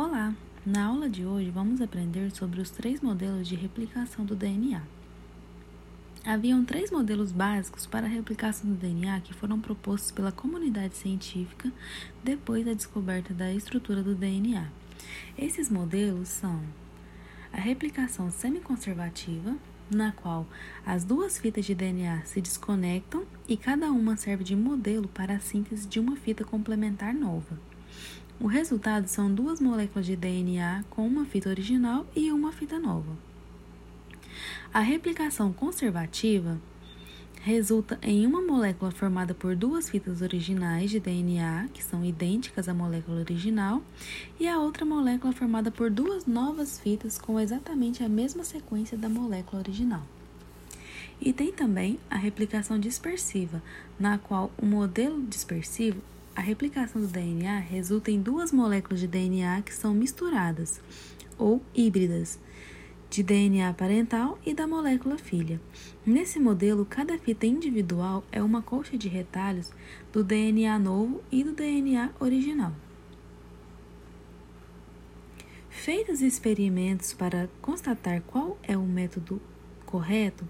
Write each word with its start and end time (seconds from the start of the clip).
Olá! 0.00 0.32
Na 0.64 0.84
aula 0.86 1.10
de 1.10 1.26
hoje 1.26 1.50
vamos 1.50 1.80
aprender 1.80 2.30
sobre 2.30 2.60
os 2.60 2.70
três 2.70 3.00
modelos 3.00 3.48
de 3.48 3.56
replicação 3.56 4.24
do 4.24 4.36
DNA. 4.36 4.80
Haviam 6.24 6.64
três 6.64 6.92
modelos 6.92 7.32
básicos 7.32 7.84
para 7.84 8.06
a 8.06 8.08
replicação 8.08 8.70
do 8.70 8.76
DNA 8.76 9.20
que 9.22 9.34
foram 9.34 9.60
propostos 9.60 10.12
pela 10.12 10.30
comunidade 10.30 10.94
científica 10.94 11.72
depois 12.22 12.64
da 12.64 12.74
descoberta 12.74 13.34
da 13.34 13.52
estrutura 13.52 14.00
do 14.00 14.14
DNA. 14.14 14.68
Esses 15.36 15.68
modelos 15.68 16.28
são 16.28 16.62
a 17.52 17.60
replicação 17.60 18.30
semiconservativa, 18.30 19.56
na 19.90 20.12
qual 20.12 20.46
as 20.86 21.02
duas 21.02 21.38
fitas 21.38 21.64
de 21.64 21.74
DNA 21.74 22.22
se 22.24 22.40
desconectam 22.40 23.24
e 23.48 23.56
cada 23.56 23.90
uma 23.90 24.16
serve 24.16 24.44
de 24.44 24.54
modelo 24.54 25.08
para 25.08 25.34
a 25.34 25.40
síntese 25.40 25.88
de 25.88 25.98
uma 25.98 26.14
fita 26.14 26.44
complementar 26.44 27.12
nova. 27.12 27.58
O 28.40 28.46
resultado 28.46 29.08
são 29.08 29.34
duas 29.34 29.60
moléculas 29.60 30.06
de 30.06 30.14
DNA 30.14 30.84
com 30.90 31.04
uma 31.04 31.24
fita 31.24 31.48
original 31.48 32.06
e 32.14 32.30
uma 32.30 32.52
fita 32.52 32.78
nova. 32.78 33.16
A 34.72 34.78
replicação 34.78 35.52
conservativa 35.52 36.60
resulta 37.42 37.98
em 38.00 38.24
uma 38.24 38.40
molécula 38.40 38.92
formada 38.92 39.34
por 39.34 39.56
duas 39.56 39.90
fitas 39.90 40.22
originais 40.22 40.88
de 40.88 41.00
DNA, 41.00 41.68
que 41.74 41.82
são 41.82 42.04
idênticas 42.04 42.68
à 42.68 42.74
molécula 42.74 43.18
original, 43.18 43.82
e 44.38 44.46
a 44.46 44.60
outra 44.60 44.84
molécula 44.84 45.32
formada 45.32 45.72
por 45.72 45.90
duas 45.90 46.24
novas 46.24 46.78
fitas 46.78 47.18
com 47.18 47.40
exatamente 47.40 48.04
a 48.04 48.08
mesma 48.08 48.44
sequência 48.44 48.96
da 48.96 49.08
molécula 49.08 49.62
original. 49.62 50.02
E 51.20 51.32
tem 51.32 51.50
também 51.50 51.98
a 52.08 52.16
replicação 52.16 52.78
dispersiva, 52.78 53.60
na 53.98 54.16
qual 54.16 54.52
o 54.56 54.64
modelo 54.64 55.20
dispersivo 55.26 56.00
a 56.38 56.40
replicação 56.40 57.02
do 57.02 57.08
DNA 57.08 57.58
resulta 57.58 58.12
em 58.12 58.22
duas 58.22 58.52
moléculas 58.52 59.00
de 59.00 59.08
DNA 59.08 59.60
que 59.62 59.74
são 59.74 59.92
misturadas 59.92 60.80
ou 61.36 61.60
híbridas 61.74 62.38
de 63.10 63.24
DNA 63.24 63.74
parental 63.74 64.38
e 64.46 64.54
da 64.54 64.64
molécula 64.64 65.18
filha. 65.18 65.60
Nesse 66.06 66.38
modelo, 66.38 66.86
cada 66.86 67.18
fita 67.18 67.44
individual 67.44 68.22
é 68.30 68.40
uma 68.40 68.62
colcha 68.62 68.96
de 68.96 69.08
retalhos 69.08 69.72
do 70.12 70.22
DNA 70.22 70.78
novo 70.78 71.20
e 71.28 71.42
do 71.42 71.52
DNA 71.52 72.10
original. 72.20 72.72
Feitos 75.68 76.22
experimentos 76.22 77.12
para 77.12 77.48
constatar 77.60 78.22
qual 78.22 78.56
é 78.62 78.78
o 78.78 78.86
método 78.86 79.42
correto, 79.84 80.46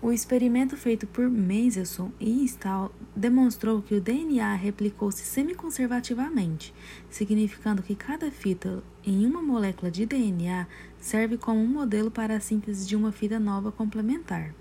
o 0.00 0.12
experimento 0.12 0.76
feito 0.76 1.06
por 1.08 1.28
Mendelssohn 1.28 2.10
e 2.20 2.44
Stahl 2.44 2.92
demonstrou 3.16 3.82
que 3.82 3.94
o 3.94 4.00
DNA 4.00 4.54
replicou-se 4.54 5.24
semiconservativamente, 5.24 6.72
significando 7.10 7.82
que 7.82 7.96
cada 7.96 8.30
fita 8.30 8.82
em 9.04 9.26
uma 9.26 9.42
molécula 9.42 9.90
de 9.90 10.06
DNA 10.06 10.68
serve 11.00 11.36
como 11.36 11.60
um 11.60 11.66
modelo 11.66 12.10
para 12.10 12.36
a 12.36 12.40
síntese 12.40 12.86
de 12.86 12.94
uma 12.94 13.10
fita 13.10 13.40
nova 13.40 13.72
complementar. 13.72 14.54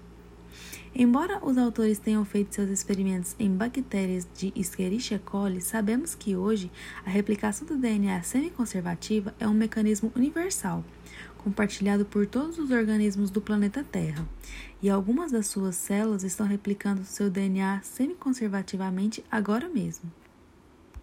Embora 0.95 1.39
os 1.45 1.58
autores 1.58 2.00
tenham 2.00 2.25
feito 2.25 2.55
seus 2.55 2.69
experimentos 2.69 3.36
em 3.38 3.55
bactérias 3.55 4.27
de 4.36 4.52
Escherichia 4.55 5.19
coli, 5.19 5.61
sabemos 5.61 6.16
que 6.16 6.36
hoje 6.36 6.72
a 7.05 7.09
replicação 7.09 7.67
do 7.67 7.77
DNA 7.77 8.23
semiconservativa 8.23 9.36
é 9.39 9.47
um 9.47 9.53
mecanismo 9.53 10.11
universal, 10.16 10.83
compartilhado 11.38 12.03
por 12.03 12.25
todos 12.25 12.58
os 12.58 12.72
organismos 12.72 13.30
do 13.30 13.39
planeta 13.39 13.83
Terra, 13.83 14.27
e 14.81 14.89
algumas 14.89 15.31
das 15.31 15.47
suas 15.47 15.75
células 15.75 16.23
estão 16.23 16.47
replicando 16.47 17.03
seu 17.03 17.30
DNA 17.30 17.81
semiconservativamente 17.83 19.23
agora 19.31 19.69
mesmo. 19.69 20.11